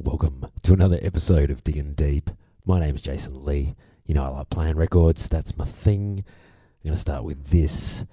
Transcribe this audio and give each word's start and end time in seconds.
Welcome 0.00 0.46
to 0.62 0.72
another 0.72 1.00
episode 1.02 1.50
of 1.50 1.64
Digging 1.64 1.94
Deep. 1.94 2.30
My 2.64 2.78
name's 2.78 3.02
Jason 3.02 3.44
Lee. 3.44 3.74
You 4.06 4.14
know, 4.14 4.22
I 4.22 4.28
like 4.28 4.48
playing 4.48 4.76
records, 4.76 5.28
that's 5.28 5.56
my 5.56 5.64
thing. 5.64 6.24
I'm 6.24 6.90
going 6.90 6.94
to 6.94 7.00
start 7.00 7.24
with 7.24 7.46
this 7.46 8.04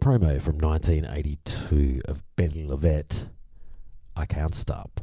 promo 0.00 0.40
from 0.42 0.58
1982 0.58 2.00
of 2.06 2.24
Benny 2.34 2.66
Levette. 2.66 3.28
I 4.16 4.26
can't 4.26 4.56
stop. 4.56 5.00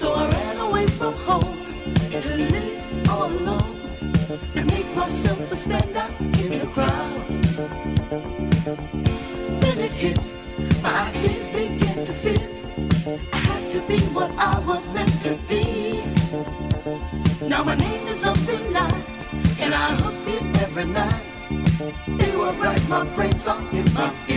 So 0.00 0.14
I 0.14 0.30
ran 0.30 0.56
away 0.56 0.86
from 0.86 1.12
home 1.28 1.58
to 2.10 2.36
live 2.36 3.10
all 3.10 3.26
alone 3.26 3.76
and 4.56 4.66
make 4.66 4.96
myself 4.96 5.38
a 5.52 5.54
standout 5.54 6.18
in 6.42 6.60
the 6.60 6.66
crowd. 6.72 7.12
Then 9.60 9.78
it 9.78 9.92
hit, 9.92 10.18
my 10.82 11.12
days 11.12 11.48
began 11.48 12.06
to 12.06 12.14
fit. 12.14 12.50
I 13.32 13.36
had 13.36 13.70
to 13.72 13.80
be 13.82 13.98
what 14.16 14.30
I 14.38 14.58
was 14.60 14.88
meant 14.94 15.20
to 15.22 15.36
be. 15.46 16.02
Now 17.46 17.64
my 17.64 17.74
name 17.74 18.08
is 18.08 18.24
up 18.24 18.38
in 18.48 18.72
lights, 18.72 19.26
and 19.60 19.74
I 19.74 19.94
hope 20.00 20.26
it 20.26 20.62
every 20.62 20.86
night. 20.86 21.22
They 22.18 22.34
will 22.34 22.54
right, 22.54 22.88
my 22.88 23.04
brains 23.14 23.46
off 23.46 23.74
in 23.74 23.84
my 23.92 24.08
head. 24.26 24.33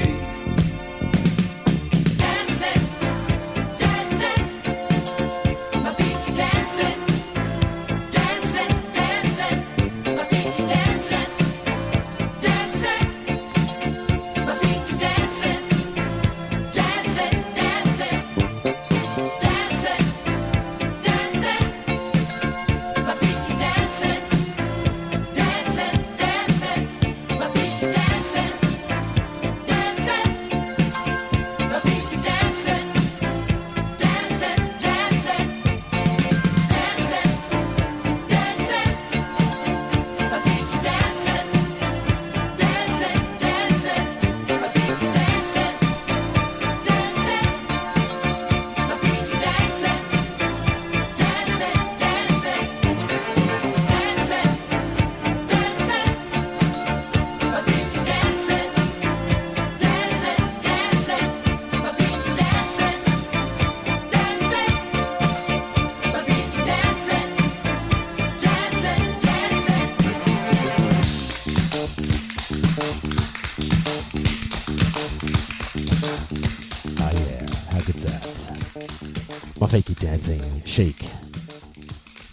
dancing 80.28 80.62
chic. 80.66 81.04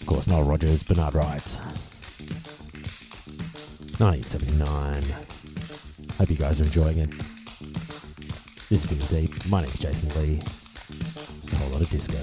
Of 0.01 0.05
course, 0.05 0.27
Nile 0.27 0.43
Rodgers, 0.43 0.83
Bernard 0.83 1.15
Wright. 1.15 1.61
1979. 3.99 5.03
Hope 6.17 6.29
you 6.29 6.35
guys 6.35 6.59
are 6.59 6.65
enjoying 6.65 6.97
it. 6.97 7.09
This 8.69 8.83
is 8.83 8.87
Digging 8.87 9.07
Deep. 9.07 9.45
My 9.45 9.61
name's 9.61 9.79
Jason 9.79 10.09
Lee. 10.21 10.41
It's 11.41 11.53
a 11.53 11.55
whole 11.55 11.69
lot 11.69 11.81
of 11.81 11.89
disco. 11.89 12.21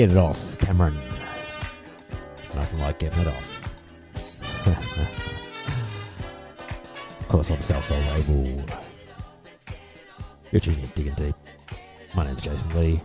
Get 0.00 0.12
it 0.12 0.16
off, 0.16 0.58
Cameron. 0.58 0.98
Nothing 2.54 2.80
like 2.80 3.00
getting 3.00 3.20
it 3.20 3.26
off. 3.26 4.66
of 7.20 7.28
course, 7.28 7.50
on 7.50 7.58
the 7.58 7.64
Salsoul 7.64 8.14
label. 8.14 8.64
You're 10.52 10.60
tuning 10.60 10.84
in 10.84 10.92
Digging 10.94 11.12
Deep. 11.16 11.34
My 12.14 12.24
name's 12.24 12.40
Jason 12.40 12.70
Lee. 12.80 13.02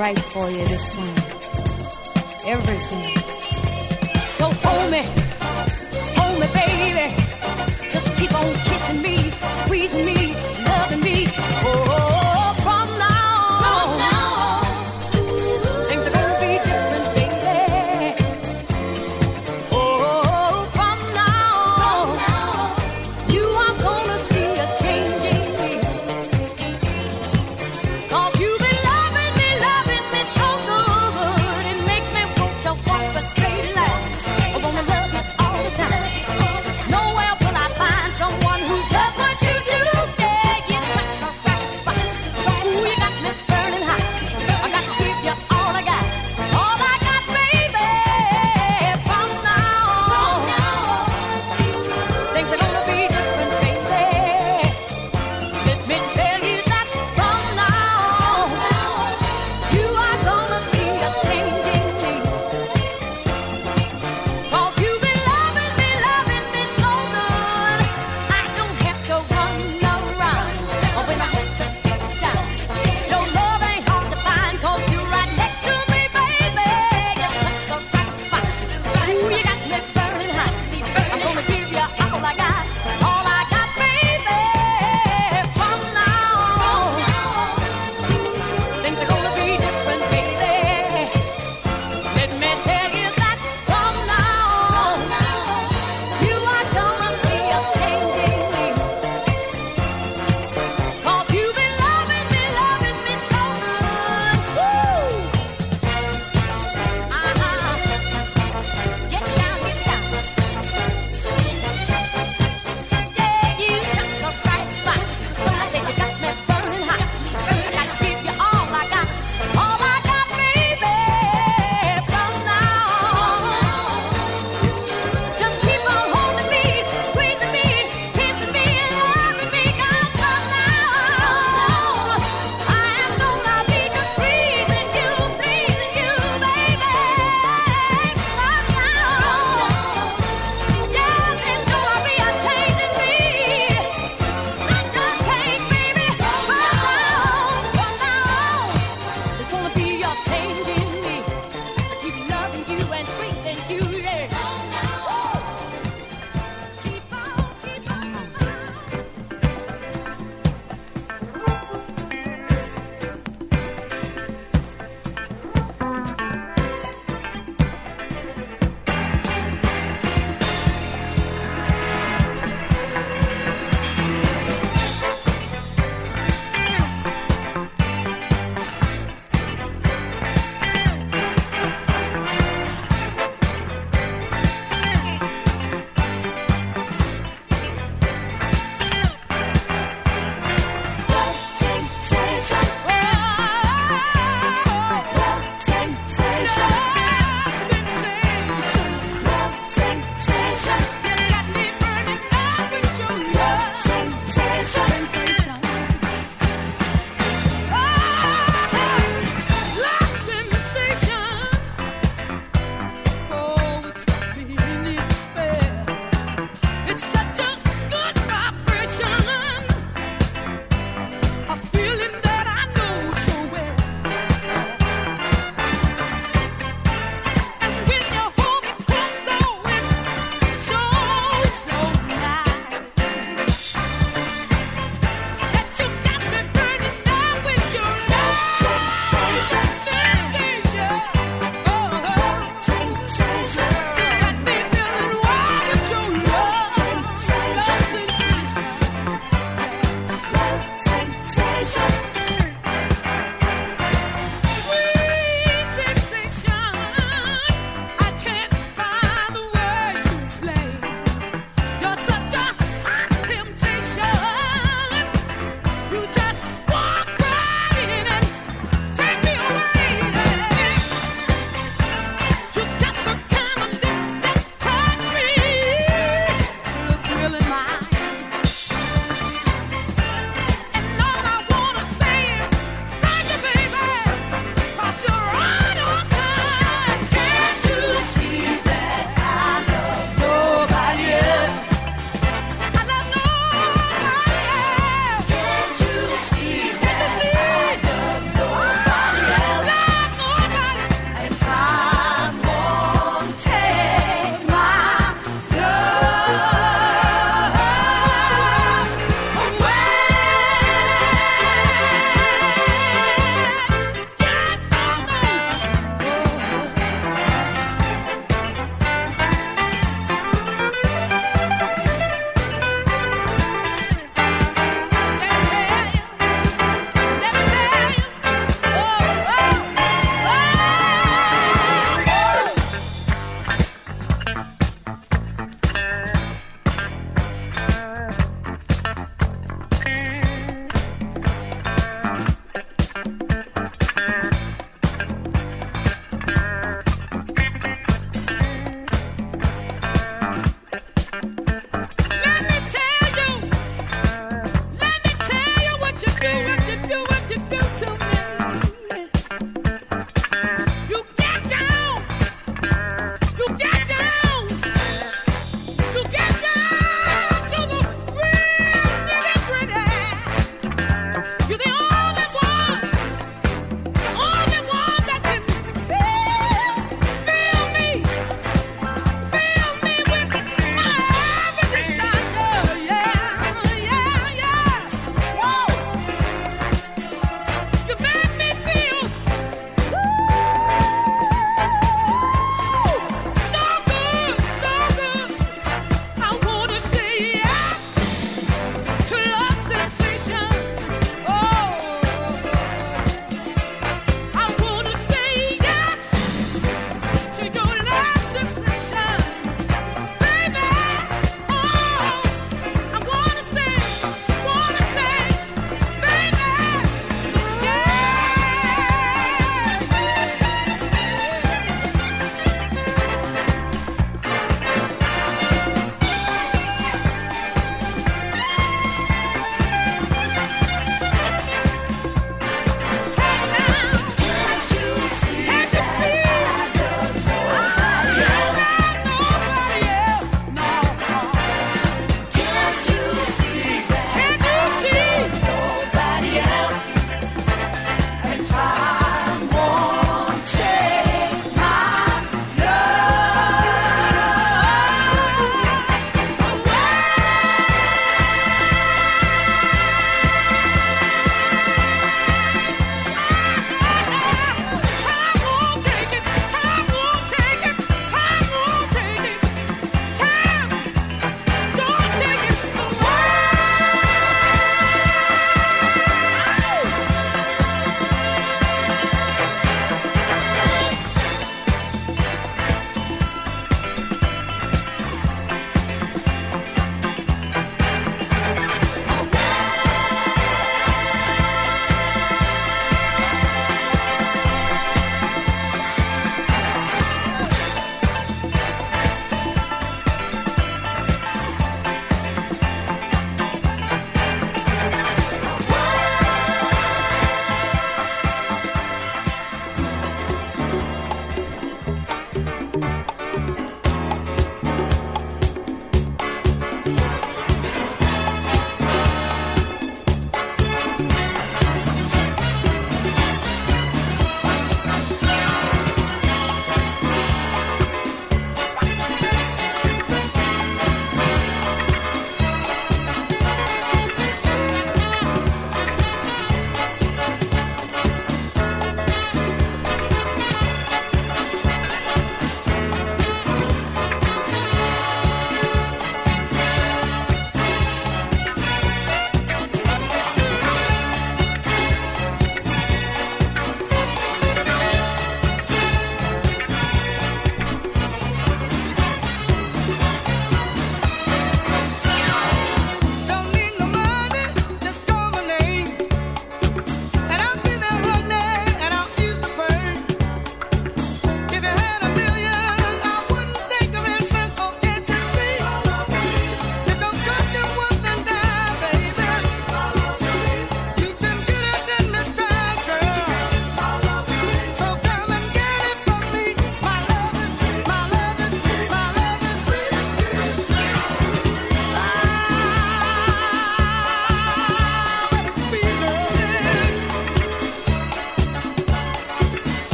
Right 0.00 0.18
for 0.18 0.48
you 0.48 0.64
this 0.64 0.88
time. 0.96 1.09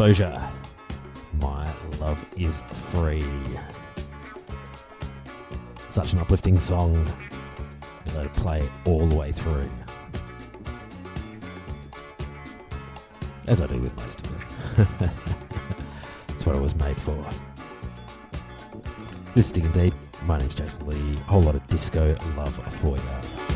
Exposure. 0.00 0.50
My 1.42 1.70
love 2.00 2.26
is 2.38 2.62
free. 2.90 3.22
Such 5.90 6.14
an 6.14 6.20
uplifting 6.20 6.58
song. 6.58 7.06
And 8.06 8.14
let 8.14 8.24
it 8.24 8.32
play 8.32 8.66
all 8.86 9.06
the 9.06 9.14
way 9.14 9.30
through. 9.30 9.68
As 13.46 13.60
I 13.60 13.66
do 13.66 13.78
with 13.78 13.94
most 13.96 14.26
of 14.26 14.32
it. 14.80 14.88
That's 16.28 16.46
what 16.46 16.56
it 16.56 16.62
was 16.62 16.74
made 16.76 16.96
for. 16.96 17.22
This 19.34 19.46
is 19.46 19.52
Digging 19.52 19.72
Deep. 19.72 19.94
My 20.24 20.38
name's 20.38 20.54
Jason 20.54 20.86
Lee. 20.86 21.16
A 21.16 21.22
whole 21.24 21.42
lot 21.42 21.56
of 21.56 21.66
disco 21.66 22.16
love 22.38 22.54
for 22.72 22.96
you. 22.96 23.49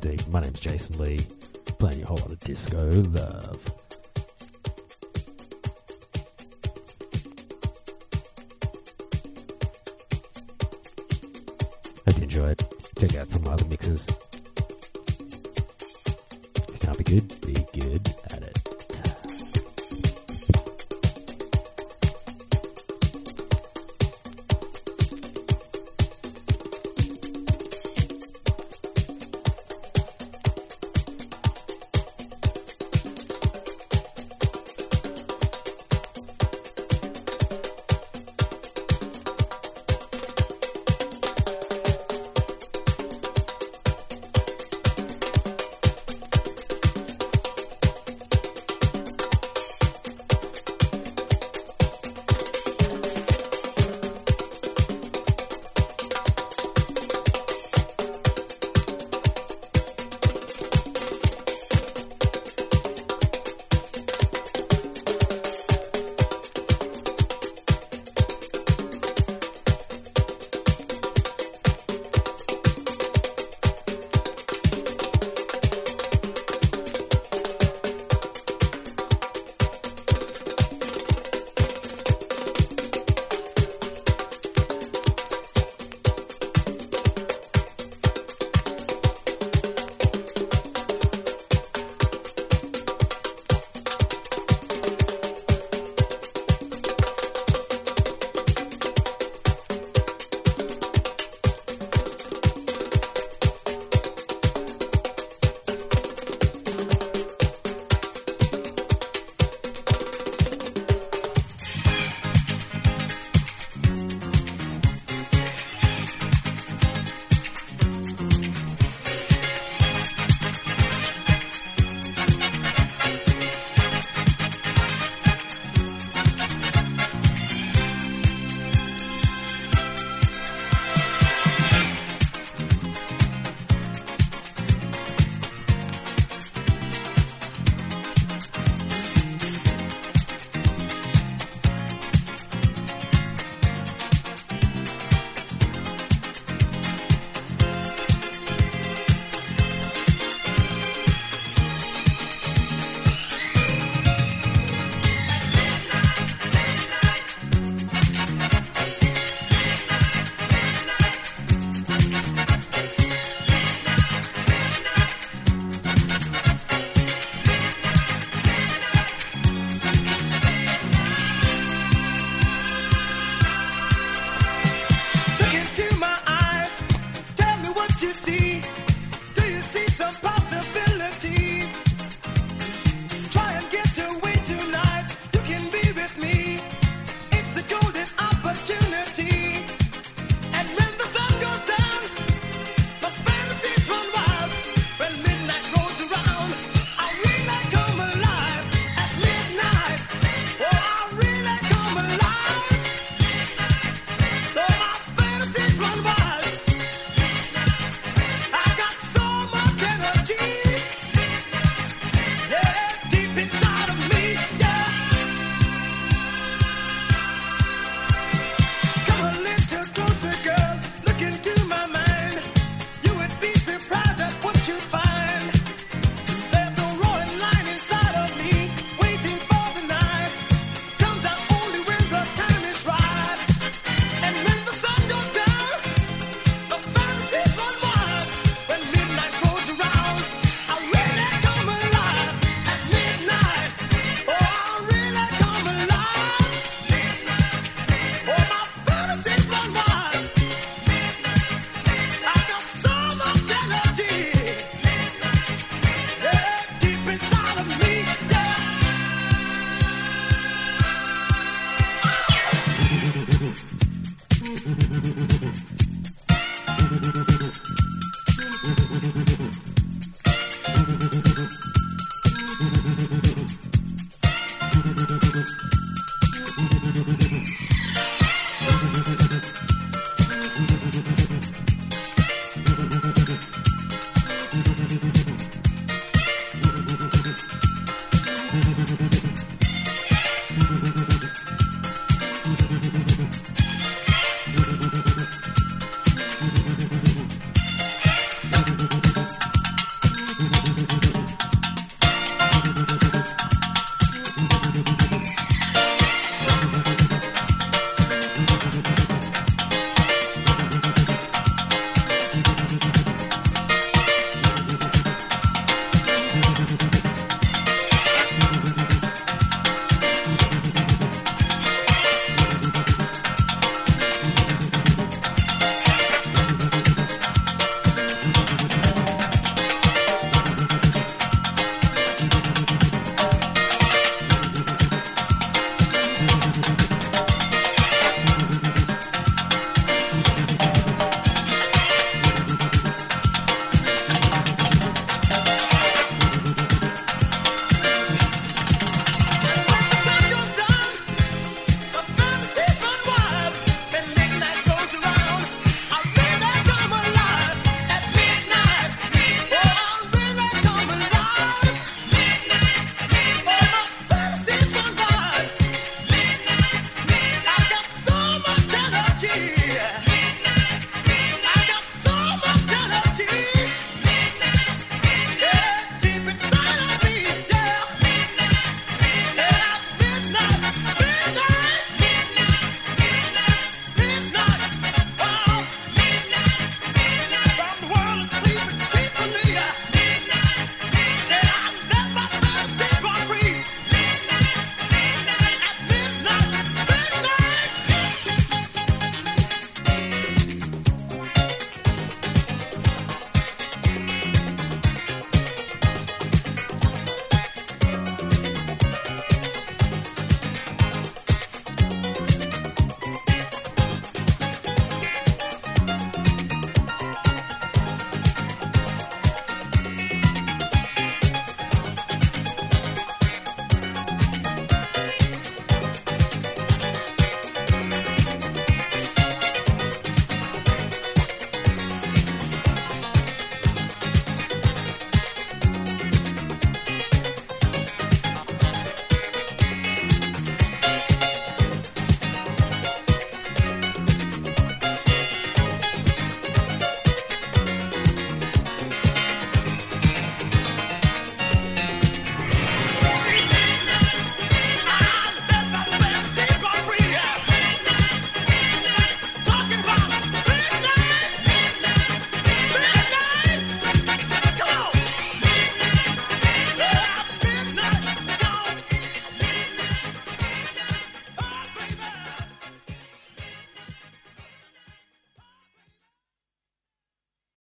Dig 0.00 0.18
Deep. 0.18 0.28
My 0.32 0.40
name's 0.40 0.60
Jason 0.60 0.98
Lee, 0.98 1.20
playing 1.78 1.98
you 1.98 2.04
a 2.04 2.06
whole 2.06 2.16
lot 2.18 2.30
of 2.30 2.40
disco 2.40 2.78
love. 2.78 3.60
Hope 12.06 12.16
you 12.16 12.22
enjoyed. 12.22 12.62
Check 12.98 13.16
out 13.16 13.28
some 13.30 13.42
of 13.42 13.46
my 13.46 13.52
other 13.52 13.66
mixes. 13.66 14.08
If 16.56 16.70
you 16.72 16.78
can't 16.78 16.98
be 16.98 17.04
good, 17.04 17.40
be 17.42 17.52
good 17.78 18.14
at 18.30 18.42
it. 18.42 18.53